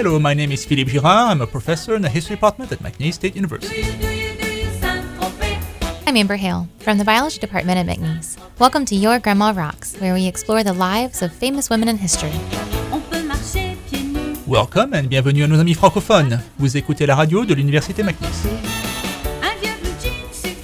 [0.00, 1.28] Hello, my name is Philippe Girard.
[1.30, 3.84] I'm a professor in the history department at McNeese State University.
[6.06, 8.38] I'm Amber Hale from the biology department at McNeese.
[8.58, 12.32] Welcome to Your Grandma Rocks, where we explore the lives of famous women in history.
[14.46, 16.38] Welcome and bienvenue à nos amis francophones.
[16.58, 18.46] Vous écoutez la radio de l'Université McNeese.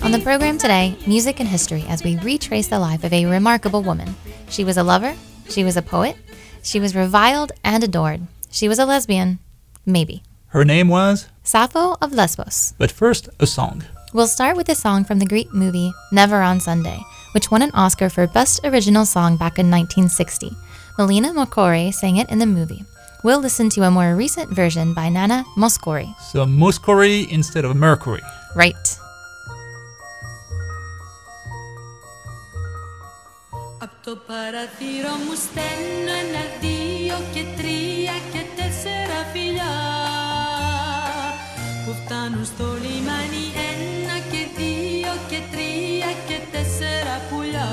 [0.03, 3.83] On the program today, music and history as we retrace the life of a remarkable
[3.83, 4.17] woman.
[4.49, 5.15] She was a lover,
[5.51, 6.17] she was a poet,
[6.63, 8.23] she was reviled and adored.
[8.57, 9.39] She was a lesbian.
[9.85, 10.23] Maybe.
[10.47, 11.29] Her name was?
[11.43, 12.73] Sappho of Lesbos.
[12.79, 13.85] But first, a song.
[14.15, 16.99] We'll start with a song from the Greek movie Never on Sunday,
[17.33, 20.57] which won an Oscar for Best Original Song back in 1960.
[20.97, 22.83] Melina Mercouri sang it in the movie.
[23.23, 26.19] We'll listen to a more recent version by Nana Mouskouri.
[26.21, 28.23] So Mouskouri instead of Mercouri.
[28.55, 28.97] Right.
[33.79, 38.46] Από το παραθύρο μου στέλνω ένα, δύο και τρία και
[39.33, 39.75] φιλιά
[41.85, 47.73] που φτάνουν στο λιμάνι ένα και δύο και τρία και τέσσερα πουλιά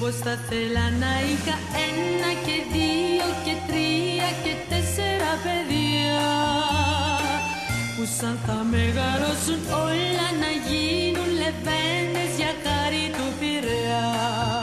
[0.00, 1.56] Πως θα θέλα να είχα
[1.88, 6.22] ένα και δύο και τρία και τέσσερα παιδιά
[7.94, 14.57] που σαν θα μεγαλώσουν όλα να γίνουν λεβέντες για χάρη του Πειραιά.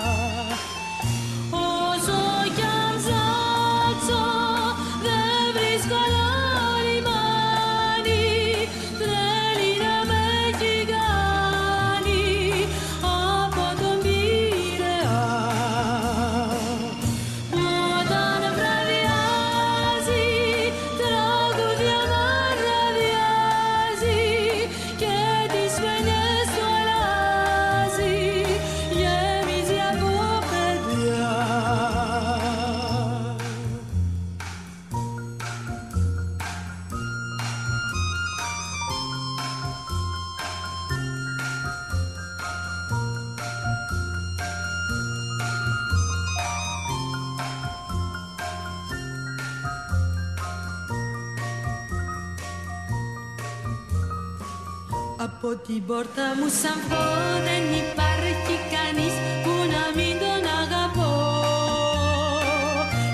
[55.68, 57.04] Την πόρτα μου σαν πω
[57.48, 61.14] δεν υπάρχει κανείς που να μην τον αγαπώ.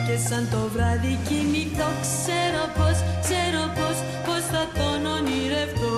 [0.05, 5.97] Και σαν το βράδυ κοιμηθώ ξέρω πως, ξέρω πως, πως θα τον ονειρευτώ.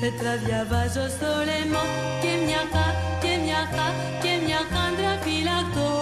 [0.00, 1.84] Πέτρα διαβάζω στο λαιμό
[2.22, 2.86] και μια χα,
[3.22, 3.88] και μια χα,
[4.22, 5.92] και μια χάντρα φυλακτώ.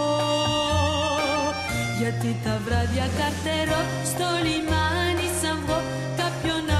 [2.00, 3.81] Γιατί τα βράδια καρτερώ
[4.11, 5.78] στο λιμάνι σαν βγω
[6.21, 6.74] κάποιον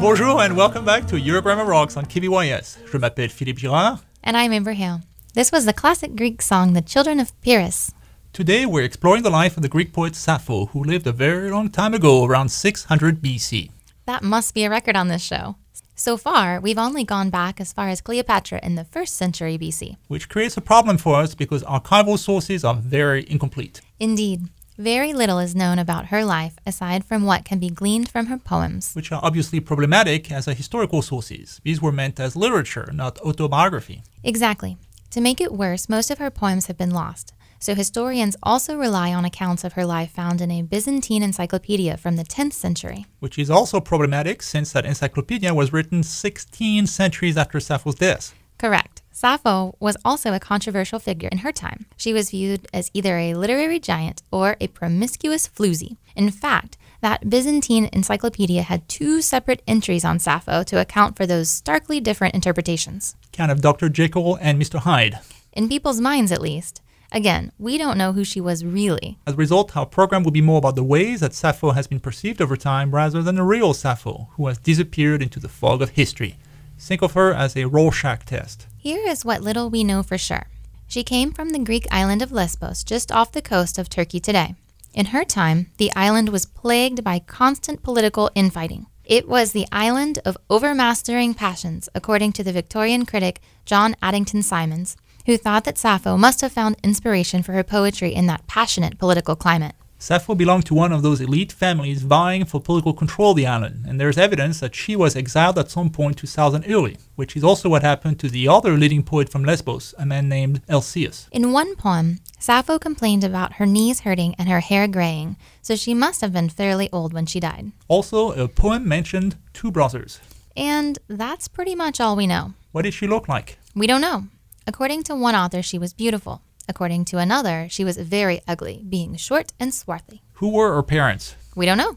[0.00, 2.78] Bonjour and welcome back to Your Grandma Rocks on KBYS.
[2.90, 3.98] Je m'appelle Philippe Girard.
[4.22, 5.00] And I'm Amber Hale.
[5.34, 7.90] This was the classic Greek song The Children of Piraeus.
[8.32, 11.68] Today we're exploring the life of the Greek poet Sappho, who lived a very long
[11.68, 13.70] time ago, around 600 BC.
[14.06, 15.56] That must be a record on this show.
[15.96, 19.96] So far, we've only gone back as far as Cleopatra in the 1st century BC.
[20.06, 23.80] which creates a problem for us because archival sources are very incomplete.
[23.98, 24.48] Indeed,
[24.78, 28.38] very little is known about her life aside from what can be gleaned from her
[28.38, 28.94] poems.
[28.94, 31.60] which are obviously problematic as a historical sources.
[31.64, 34.02] These were meant as literature, not autobiography.
[34.22, 34.78] Exactly.
[35.10, 37.34] To make it worse, most of her poems have been lost.
[37.58, 42.14] So historians also rely on accounts of her life found in a Byzantine encyclopedia from
[42.14, 43.06] the 10th century.
[43.18, 48.32] Which is also problematic since that encyclopedia was written 16 centuries after Sappho's death.
[48.58, 49.02] Correct.
[49.18, 51.86] Sappho was also a controversial figure in her time.
[51.96, 55.96] She was viewed as either a literary giant or a promiscuous floozy.
[56.14, 61.48] In fact, that Byzantine encyclopedia had two separate entries on Sappho to account for those
[61.48, 63.16] starkly different interpretations.
[63.32, 63.88] Kind of Dr.
[63.88, 64.78] Jekyll and Mr.
[64.78, 65.18] Hyde.
[65.52, 66.80] In people's minds, at least.
[67.10, 69.18] Again, we don't know who she was really.
[69.26, 71.98] As a result, our program will be more about the ways that Sappho has been
[71.98, 75.90] perceived over time rather than the real Sappho, who has disappeared into the fog of
[75.90, 76.36] history.
[76.78, 78.68] Think of her as a Rorschach test.
[78.88, 80.46] Here is what little we know for sure.
[80.86, 84.54] She came from the Greek island of Lesbos, just off the coast of Turkey today.
[84.94, 88.86] In her time, the island was plagued by constant political infighting.
[89.04, 94.96] It was the island of overmastering passions, according to the Victorian critic John Addington Symonds,
[95.26, 99.36] who thought that Sappho must have found inspiration for her poetry in that passionate political
[99.36, 99.74] climate.
[100.00, 103.84] Sappho belonged to one of those elite families vying for political control of the island,
[103.84, 107.42] and there's evidence that she was exiled at some point to southern Italy, which is
[107.42, 111.26] also what happened to the other leading poet from Lesbos, a man named Alcaeus.
[111.32, 115.94] In one poem, Sappho complained about her knees hurting and her hair graying, so she
[115.94, 117.72] must have been fairly old when she died.
[117.88, 120.20] Also, a poem mentioned two brothers.
[120.56, 122.54] And that's pretty much all we know.
[122.70, 123.58] What did she look like?
[123.74, 124.28] We don't know.
[124.64, 126.42] According to one author, she was beautiful.
[126.68, 130.22] According to another, she was very ugly, being short and swarthy.
[130.34, 131.34] Who were her parents?
[131.56, 131.96] We don't know.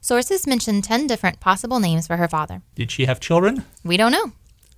[0.00, 2.60] Sources mention 10 different possible names for her father.
[2.74, 3.64] Did she have children?
[3.82, 4.32] We don't know.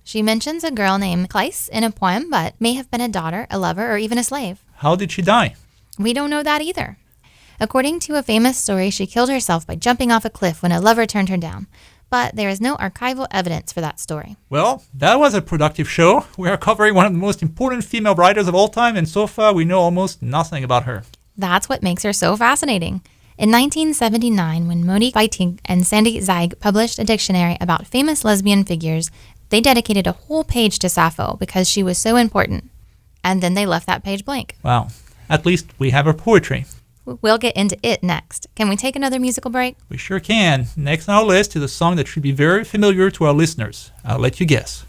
[0.05, 3.45] She mentions a girl named Cleis in a poem, but may have been a daughter,
[3.51, 4.63] a lover, or even a slave.
[4.77, 5.55] How did she die?
[5.99, 6.97] We don't know that either.
[7.59, 10.79] According to a famous story, she killed herself by jumping off a cliff when a
[10.79, 11.67] lover turned her down.
[12.09, 14.37] But there is no archival evidence for that story.
[14.49, 16.25] Well, that was a productive show.
[16.37, 19.27] We are covering one of the most important female writers of all time, and so
[19.27, 21.03] far we know almost nothing about her.
[21.35, 23.01] That's what makes her so fascinating.
[23.37, 29.11] In 1979, when Monique Wittig and Sande Zeig published a dictionary about famous lesbian figures,
[29.49, 32.71] they dedicated a whole page to Sappho because she was so important.
[33.23, 34.55] And then they left that page blank.
[34.63, 34.87] Wow.
[35.29, 36.65] At least we have her poetry.
[37.21, 38.47] We'll get into it next.
[38.55, 39.77] Can we take another musical break?
[39.89, 40.67] We sure can.
[40.75, 43.91] Next on our list is a song that should be very familiar to our listeners.
[44.03, 44.85] I'll let you guess.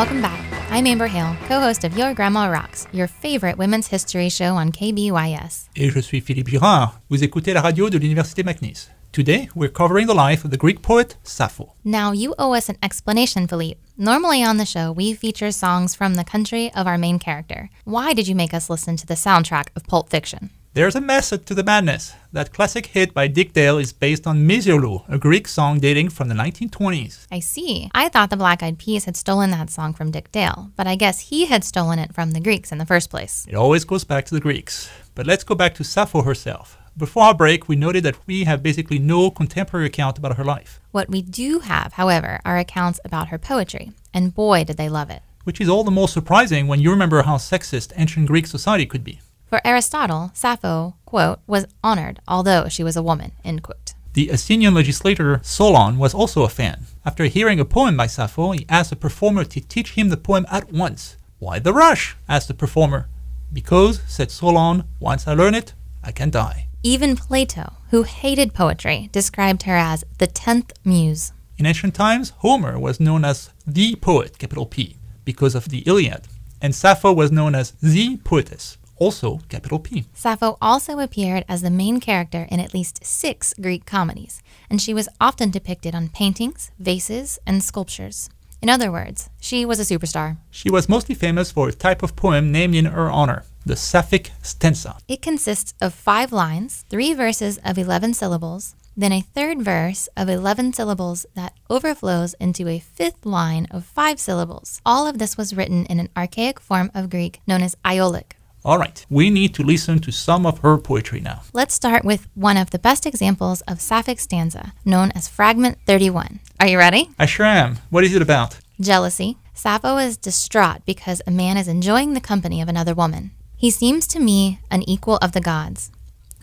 [0.00, 0.40] Welcome back.
[0.70, 4.72] I'm Amber Hale, co host of Your Grandma Rocks, your favorite women's history show on
[4.72, 5.68] KBYS.
[5.76, 7.02] Et je suis Philippe Girard.
[7.10, 8.88] Vous écoutez la radio de l'Université McNeese.
[9.12, 11.74] Today, we're covering the life of the Greek poet Sappho.
[11.84, 13.78] Now, you owe us an explanation, Philippe.
[13.98, 17.68] Normally on the show, we feature songs from the country of our main character.
[17.84, 20.48] Why did you make us listen to the soundtrack of Pulp Fiction?
[20.72, 22.14] There's a method to the madness.
[22.32, 26.28] That classic hit by Dick Dale is based on Misirlou, a Greek song dating from
[26.28, 27.26] the 1920s.
[27.28, 27.90] I see.
[27.92, 30.94] I thought the Black Eyed Peas had stolen that song from Dick Dale, but I
[30.94, 33.44] guess he had stolen it from the Greeks in the first place.
[33.48, 34.88] It always goes back to the Greeks.
[35.16, 36.78] But let's go back to Sappho herself.
[36.96, 40.78] Before our break, we noted that we have basically no contemporary account about her life,
[40.92, 45.10] What we do have, however, are accounts about her poetry, and boy, did they love
[45.10, 45.22] it.
[45.42, 49.02] which is all the more surprising when you remember how sexist ancient Greek society could
[49.02, 49.18] be.
[49.50, 53.94] For Aristotle, Sappho, quote, was honored, although she was a woman, end quote.
[54.12, 56.84] The Athenian legislator Solon was also a fan.
[57.04, 60.46] After hearing a poem by Sappho, he asked the performer to teach him the poem
[60.52, 61.16] at once.
[61.40, 62.16] Why the rush?
[62.28, 63.08] asked the performer.
[63.52, 66.68] Because, said Solon, once I learn it, I can die.
[66.84, 71.32] Even Plato, who hated poetry, described her as the tenth muse.
[71.58, 76.28] In ancient times, Homer was known as the poet, capital P, because of the Iliad,
[76.62, 80.04] and Sappho was known as the poetess, also capital P.
[80.14, 84.94] Sappho also appeared as the main character in at least six Greek comedies, and she
[84.94, 88.30] was often depicted on paintings, vases, and sculptures.
[88.62, 90.36] In other words, she was a superstar.
[90.50, 94.32] She was mostly famous for a type of poem named in her honor, the Sapphic
[94.42, 94.96] stanza.
[95.08, 100.28] It consists of five lines, three verses of 11 syllables, then a third verse of
[100.28, 104.82] 11 syllables that overflows into a fifth line of five syllables.
[104.84, 108.36] All of this was written in an archaic form of Greek known as Aeolic.
[108.62, 111.40] All right, we need to listen to some of her poetry now.
[111.54, 116.40] Let's start with one of the best examples of Sapphic stanza, known as Fragment 31.
[116.60, 117.08] Are you ready?
[117.18, 117.78] I sure am.
[117.88, 118.58] What is it about?
[118.78, 119.38] Jealousy.
[119.54, 123.30] Sappho is distraught because a man is enjoying the company of another woman.
[123.56, 125.90] He seems to me an equal of the gods.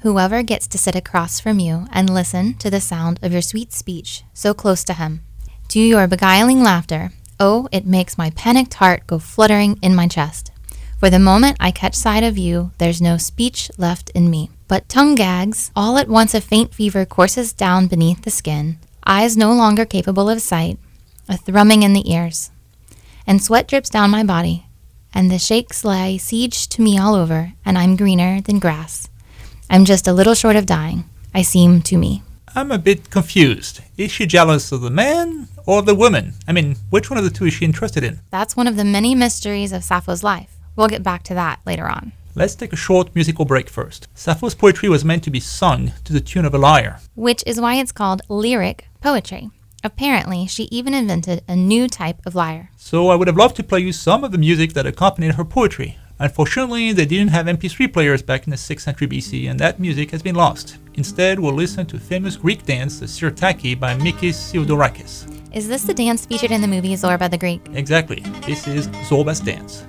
[0.01, 3.73] Whoever gets to sit across from you and listen to the sound of your sweet
[3.73, 5.21] speech, so close to him,
[5.69, 10.51] to your beguiling laughter, oh, it makes my panicked heart go fluttering in my chest.
[10.97, 14.49] For the moment I catch sight of you, there's no speech left in me.
[14.67, 19.37] But tongue gags, all at once a faint fever courses down beneath the skin, eyes
[19.37, 20.79] no longer capable of sight,
[21.29, 22.49] a thrumming in the ears,
[23.27, 24.65] and sweat drips down my body,
[25.13, 29.07] and the shakes lay siege to me all over, and I'm greener than grass.
[29.69, 32.23] I'm just a little short of dying, I seem to me.
[32.55, 33.81] I'm a bit confused.
[33.97, 36.33] Is she jealous of the man or the woman?
[36.47, 38.19] I mean, which one of the two is she interested in?
[38.31, 40.56] That's one of the many mysteries of Sappho's life.
[40.77, 42.13] We'll get back to that later on.
[42.35, 44.07] Let's take a short musical break first.
[44.13, 46.99] Sappho's poetry was meant to be sung to the tune of a lyre.
[47.15, 49.49] Which is why it's called lyric poetry.
[49.83, 52.69] Apparently, she even invented a new type of lyre.
[52.77, 55.43] So I would have loved to play you some of the music that accompanied her
[55.43, 55.97] poetry.
[56.19, 60.11] Unfortunately, they didn't have MP3 players back in the 6th century BC, and that music
[60.11, 60.77] has been lost.
[60.93, 65.27] Instead, we'll listen to famous Greek dance, the Sirtaki by Mikis Theodorakis.
[65.55, 67.61] Is this the dance featured in the movie Zorba the Greek?
[67.73, 68.19] Exactly.
[68.45, 69.85] This is Zorba's dance.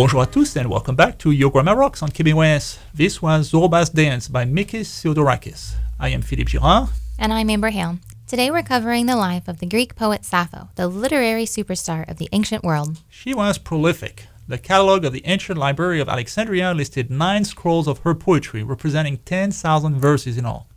[0.00, 2.78] Bonjour à tous and welcome back to Your Grandma Rocks on KBYS.
[2.94, 5.74] This was Zorba's Dance by Mikis Theodorakis.
[5.98, 6.88] I am Philippe Girard.
[7.18, 7.98] And I'm Amber Hale.
[8.26, 12.30] Today we're covering the life of the Greek poet Sappho, the literary superstar of the
[12.32, 13.02] ancient world.
[13.10, 14.24] She was prolific.
[14.48, 19.18] The catalog of the ancient library of Alexandria listed nine scrolls of her poetry, representing
[19.26, 20.69] 10,000 verses in all.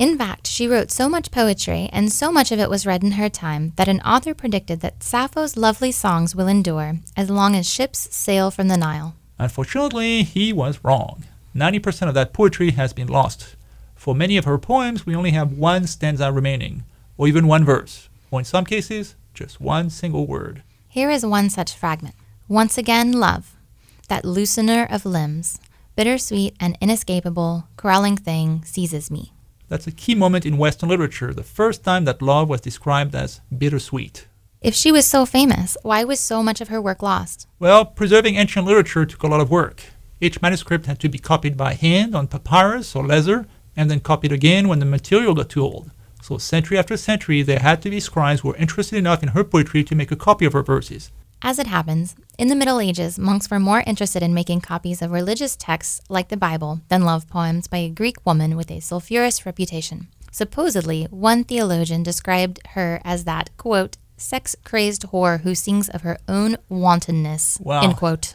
[0.00, 3.12] In fact, she wrote so much poetry, and so much of it was read in
[3.12, 7.68] her time, that an author predicted that Sappho's lovely songs will endure as long as
[7.68, 9.14] ships sail from the Nile.
[9.38, 11.24] Unfortunately, he was wrong.
[11.54, 13.56] 90% of that poetry has been lost.
[13.94, 16.84] For many of her poems, we only have one stanza remaining,
[17.18, 20.62] or even one verse, or in some cases, just one single word.
[20.88, 22.14] Here is one such fragment.
[22.48, 23.54] Once again, love,
[24.08, 25.60] that loosener of limbs,
[25.94, 29.34] bittersweet and inescapable, crawling thing, seizes me.
[29.70, 33.40] That's a key moment in Western literature, the first time that love was described as
[33.56, 34.26] bittersweet.
[34.60, 37.46] If she was so famous, why was so much of her work lost?
[37.60, 39.84] Well, preserving ancient literature took a lot of work.
[40.20, 43.46] Each manuscript had to be copied by hand on papyrus or leather,
[43.76, 45.92] and then copied again when the material got too old.
[46.20, 49.44] So, century after century, there had to be scribes who were interested enough in her
[49.44, 51.12] poetry to make a copy of her verses.
[51.42, 55.10] As it happens, in the Middle Ages, monks were more interested in making copies of
[55.10, 59.46] religious texts like the Bible than love poems by a Greek woman with a sulphurous
[59.46, 60.08] reputation.
[60.30, 66.18] Supposedly, one theologian described her as that, quote, sex crazed whore who sings of her
[66.28, 67.80] own wantonness, Wow.
[67.84, 68.34] end quote.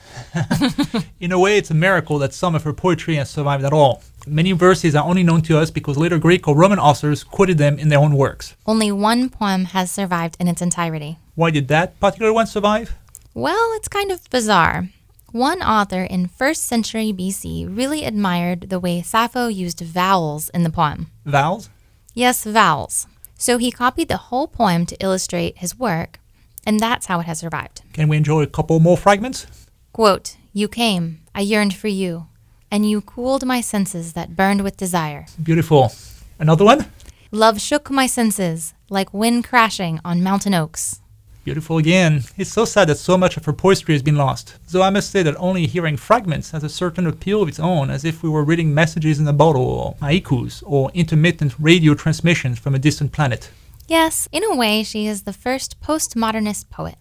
[1.19, 4.01] In a way, it's a miracle that some of her poetry has survived at all.
[4.27, 7.77] Many verses are only known to us because later Greek or Roman authors quoted them
[7.77, 8.55] in their own works.
[8.65, 11.19] Only one poem has survived in its entirety.
[11.35, 12.95] Why did that particular one survive?
[13.35, 14.89] Well, it's kind of bizarre.
[15.31, 20.69] One author in 1st century BC really admired the way Sappho used vowels in the
[20.69, 21.11] poem.
[21.25, 21.69] Vowels?
[22.13, 23.07] Yes, vowels.
[23.37, 26.19] So he copied the whole poem to illustrate his work,
[26.65, 27.81] and that's how it has survived.
[27.93, 29.45] Can we enjoy a couple more fragments?
[29.91, 32.27] Quote, You came, I yearned for you,
[32.71, 35.25] and you cooled my senses that burned with desire.
[35.41, 35.91] Beautiful.
[36.39, 36.85] Another one?
[37.31, 41.01] Love shook my senses like wind crashing on mountain oaks.
[41.43, 42.23] Beautiful again.
[42.37, 44.57] It's so sad that so much of her poetry has been lost.
[44.71, 47.91] Though I must say that only hearing fragments has a certain appeal of its own,
[47.91, 52.57] as if we were reading messages in a bottle, or haikus, or intermittent radio transmissions
[52.57, 53.51] from a distant planet.
[53.87, 56.95] Yes, in a way, she is the first postmodernist poet.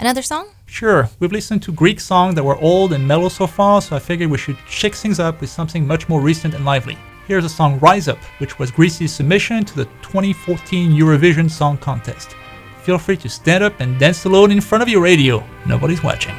[0.00, 0.46] Another song?
[0.66, 3.98] Sure, we've listened to Greek songs that were old and mellow so far, so I
[3.98, 6.96] figured we should shake things up with something much more recent and lively.
[7.26, 12.36] Here's the song Rise Up, which was Greece's submission to the 2014 Eurovision Song Contest.
[12.82, 15.44] Feel free to stand up and dance alone in front of your radio.
[15.66, 16.34] Nobody's watching.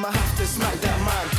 [0.00, 1.29] I'ma have to smack that my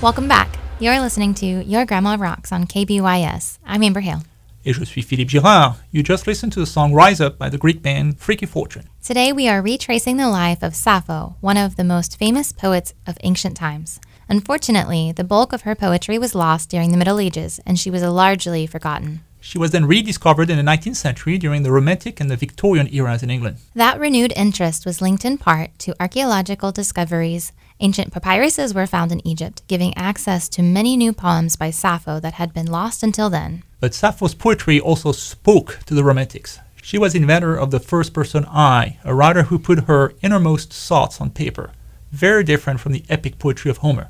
[0.00, 0.56] Welcome back.
[0.78, 3.58] You're listening to Your Grandma Rocks on KBYS.
[3.66, 4.22] I'm Amber Hale.
[4.64, 5.74] Et je suis Philippe Girard.
[5.90, 8.84] You just listened to the song Rise Up by the Greek band Freaky Fortune.
[9.02, 13.18] Today we are retracing the life of Sappho, one of the most famous poets of
[13.24, 13.98] ancient times.
[14.28, 18.04] Unfortunately, the bulk of her poetry was lost during the Middle Ages, and she was
[18.04, 19.24] largely forgotten.
[19.40, 23.22] She was then rediscovered in the 19th century during the Romantic and the Victorian eras
[23.22, 23.58] in England.
[23.74, 27.52] That renewed interest was linked in part to archaeological discoveries.
[27.80, 32.34] Ancient papyruses were found in Egypt, giving access to many new poems by Sappho that
[32.34, 33.62] had been lost until then.
[33.80, 36.58] But Sappho's poetry also spoke to the Romantics.
[36.82, 41.20] She was inventor of the first person I, a writer who put her innermost thoughts
[41.20, 41.70] on paper,
[42.10, 44.08] very different from the epic poetry of Homer.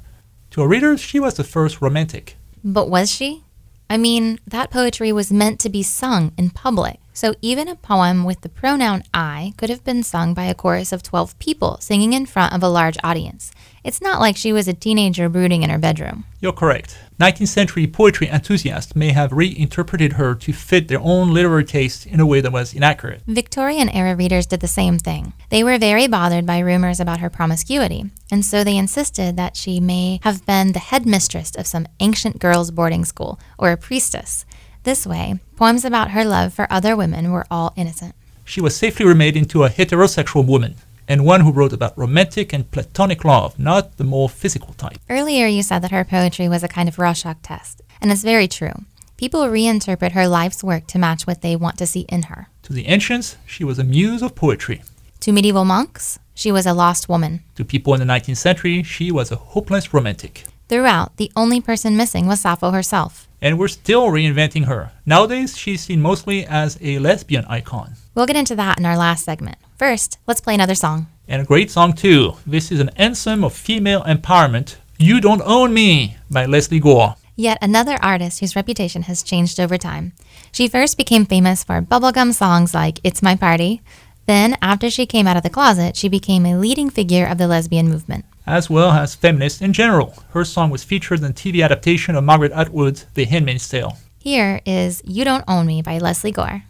[0.53, 2.37] To her readers, she was the first romantic.
[2.65, 3.45] But was she?
[3.91, 7.01] I mean, that poetry was meant to be sung in public.
[7.19, 10.93] So even a poem with the pronoun I could have been sung by a chorus
[10.93, 13.51] of 12 people singing in front of a large audience.
[13.83, 16.27] It's not like she was a teenager brooding in her bedroom.
[16.41, 16.97] You're correct.
[17.19, 22.21] 19th century poetry enthusiasts may have reinterpreted her to fit their own literary taste in
[22.21, 23.23] a way that was inaccurate.
[23.27, 25.33] Victorian era readers did the same thing.
[25.51, 29.81] They were very bothered by rumors about her promiscuity, and so they insisted that she
[29.81, 34.45] may have been the headmistress of some ancient girls' boarding school or a priestess.
[34.89, 38.15] This way, poems about her love for other women were all innocent.
[38.47, 42.71] She was safely remade into a heterosexual woman, and one who wrote about romantic and
[42.71, 44.99] platonic love, not the more physical type.
[45.11, 48.49] Earlier, you said that her poetry was a kind of Rorschach test, and it's very
[48.49, 48.73] true.
[49.19, 52.49] People reinterpret her life's work to match what they want to see in her.
[52.63, 54.81] To the ancients, she was a muse of poetry.
[55.21, 57.43] To medieval monks, she was a lost woman.
[57.57, 60.47] To people in the 19th century, she was a hopeless romantic.
[60.69, 63.27] Throughout, the only person missing was Sappho herself.
[63.41, 64.93] And we're still reinventing her.
[65.07, 67.95] Nowadays, she's seen mostly as a lesbian icon.
[68.15, 69.57] We'll get into that in our last segment.
[69.79, 71.07] First, let's play another song.
[71.27, 72.35] And a great song, too.
[72.47, 77.15] This is an anthem of female empowerment You Don't Own Me by Lesley Gore.
[77.35, 80.13] Yet another artist whose reputation has changed over time.
[80.53, 83.81] She first became famous for bubblegum songs like It's My Party.
[84.27, 87.47] Then, after she came out of the closet, she became a leading figure of the
[87.47, 88.27] lesbian movement.
[88.49, 90.15] As well as feminists in general.
[90.31, 93.99] Her song was featured in the TV adaptation of Margaret Atwood's The Handmaid's Tale.
[94.21, 96.63] Here is You Don't Own Me by Lesley Gore.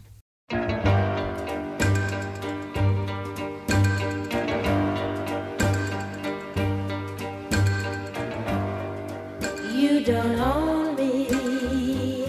[9.73, 12.25] You don't own me.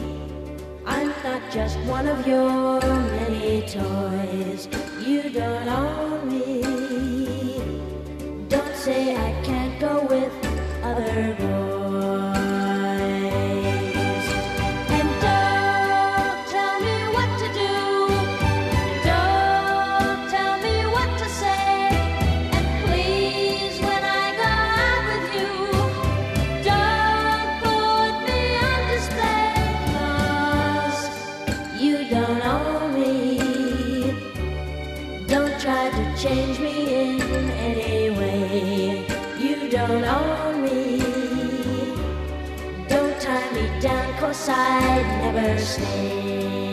[0.86, 4.68] I'm not just one of your many toys.
[5.04, 5.99] You don't own
[31.90, 34.12] you don't own me.
[35.26, 39.04] Don't try to change me in any way.
[39.44, 41.00] You don't own me.
[42.88, 46.69] Don't tie me down, cause I'd never stay.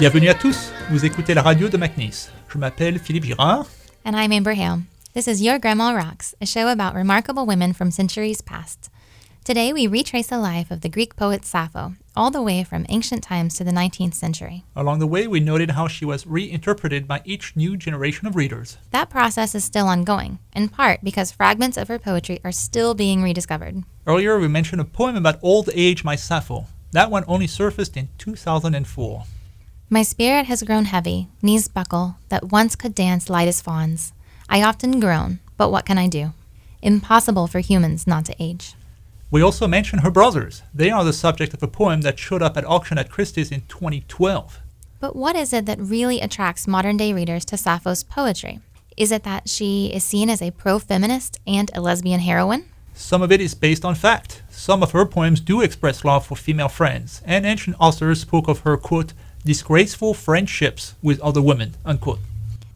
[0.00, 2.30] Bienvenue à tous, vous écoutez la radio de McNeese.
[2.48, 3.66] Je m'appelle Philippe Girard.
[4.02, 4.84] And I'm Amber Hale.
[5.12, 8.88] This is Your Grandma Rocks, a show about remarkable women from centuries past.
[9.44, 13.22] Today, we retrace the life of the Greek poet Sappho, all the way from ancient
[13.22, 14.64] times to the 19th century.
[14.74, 18.78] Along the way, we noted how she was reinterpreted by each new generation of readers.
[18.92, 23.22] That process is still ongoing, in part because fragments of her poetry are still being
[23.22, 23.84] rediscovered.
[24.06, 26.64] Earlier, we mentioned a poem about old age, my Sappho.
[26.92, 29.24] That one only surfaced in 2004.
[29.92, 34.12] My spirit has grown heavy, knees buckle, that once could dance light as fawns.
[34.48, 36.32] I often groan, but what can I do?
[36.80, 38.74] Impossible for humans not to age.
[39.32, 40.62] We also mention her brothers.
[40.72, 43.62] They are the subject of a poem that showed up at auction at Christie's in
[43.62, 44.60] 2012.
[45.00, 48.60] But what is it that really attracts modern day readers to Sappho's poetry?
[48.96, 52.66] Is it that she is seen as a pro feminist and a lesbian heroine?
[52.94, 54.42] Some of it is based on fact.
[54.50, 58.60] Some of her poems do express love for female friends, and ancient authors spoke of
[58.60, 62.20] her, quote, disgraceful friendships with other women, unquote.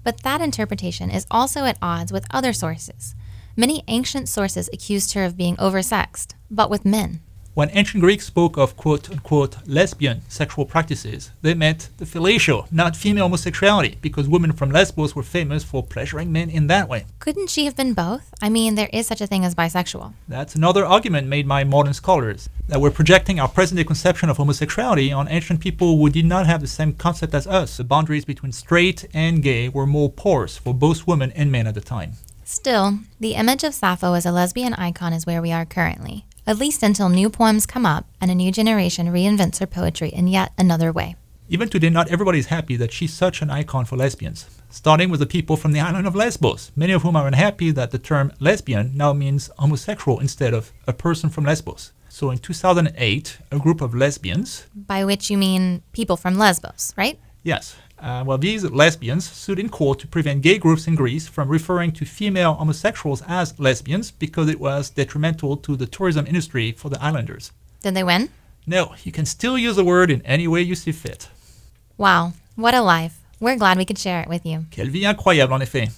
[0.02, 3.14] But that interpretation is also at odds with other sources.
[3.56, 7.20] Many ancient sources accused her of being oversexed, but with men.
[7.54, 12.96] When ancient Greeks spoke of quote unquote lesbian sexual practices, they meant the fellatio, not
[12.96, 17.06] female homosexuality, because women from Lesbos were famous for pleasuring men in that way.
[17.20, 18.34] Couldn't she have been both?
[18.42, 20.14] I mean, there is such a thing as bisexual.
[20.26, 24.36] That's another argument made by modern scholars that we're projecting our present day conception of
[24.36, 27.76] homosexuality on ancient people who did not have the same concept as us.
[27.76, 31.76] The boundaries between straight and gay were more porous for both women and men at
[31.76, 32.14] the time.
[32.42, 36.58] Still, the image of Sappho as a lesbian icon is where we are currently, at
[36.58, 40.52] least until new poems come up and a new generation reinvents her poetry in yet
[40.58, 41.16] another way.
[41.48, 44.46] Even today, not everybody is happy that she's such an icon for lesbians.
[44.70, 47.90] Starting with the people from the island of Lesbos, many of whom are unhappy that
[47.90, 51.92] the term lesbian now means homosexual instead of a person from Lesbos.
[52.08, 57.18] So in 2008, a group of lesbians, By which you mean people from Lesbos, right?
[57.42, 61.48] yes, uh, well, these lesbians sued in court to prevent gay groups in Greece from
[61.48, 66.88] referring to female homosexuals as lesbians because it was detrimental to the tourism industry for
[66.88, 67.52] the islanders.
[67.82, 68.30] Did they win?
[68.66, 71.28] No, you can still use the word in any way you see fit.
[71.96, 73.20] Wow, what a life.
[73.40, 74.66] We're glad we could share it with you.
[74.74, 75.90] Quelle vie incroyable, en effet.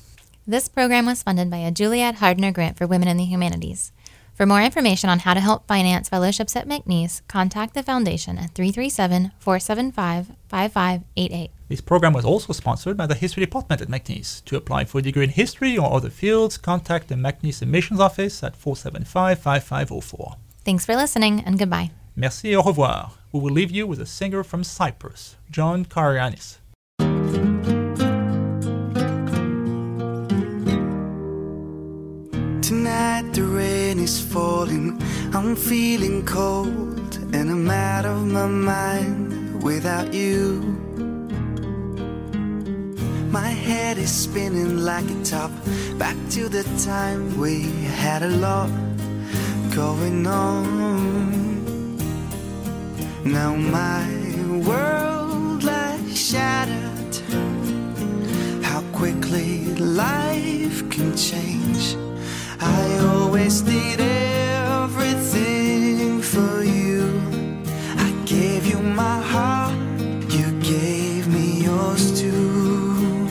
[0.47, 3.93] This program was funded by a Juliet Hardtner Grant for Women in the Humanities.
[4.37, 8.55] For more information on how to help finance fellowships at McNeese, contact the Foundation at
[8.55, 11.51] 337 475 5588.
[11.71, 14.45] This program was also sponsored by the History Department at McNeese.
[14.45, 18.43] To apply for a degree in history or other fields, contact the McNeese Admissions Office
[18.43, 20.37] at 475 5504.
[20.67, 21.93] Thanks for listening and goodbye.
[22.15, 23.13] Merci et au revoir.
[23.33, 26.59] We will leave you with a singer from Cyprus, John Karayiannis.
[32.67, 35.01] Tonight the rain is falling.
[35.33, 40.63] I'm feeling cold and I'm out of my mind without you.
[43.31, 45.53] My head is spinning like a top.
[45.97, 47.71] Back to the time we
[48.03, 48.73] had a lot
[49.73, 51.97] going on.
[53.23, 54.09] Now my
[54.67, 57.15] world lies shattered.
[58.65, 61.97] How quickly life can change.
[62.61, 64.01] I always did
[64.71, 67.21] everything for you.
[67.97, 69.75] I gave you my heart,
[70.31, 73.29] you gave me yours too.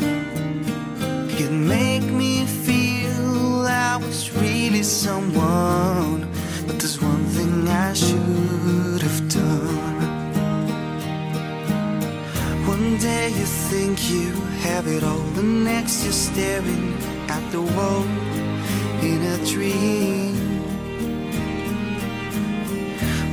[1.39, 6.27] You make me feel I was really someone,
[6.67, 10.01] but there's one thing I should have done.
[12.67, 16.93] One day you think you have it all, the next you're staring
[17.29, 18.05] at the wall
[19.25, 20.35] a dream.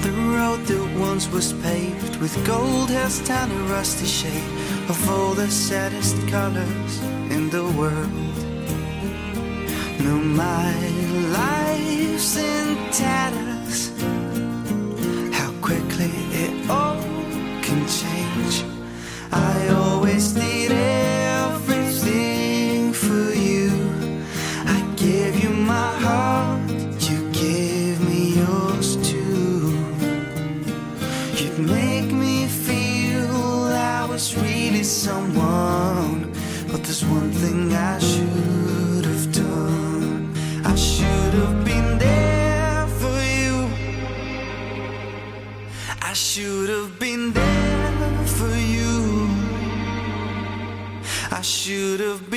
[0.03, 4.53] The road that once was paved with gold has turned a rusty shade
[4.89, 6.93] of all the saddest colors
[7.31, 8.37] in the world.
[10.05, 10.75] No, my
[11.39, 13.62] life's in tatters.
[51.63, 52.29] Should have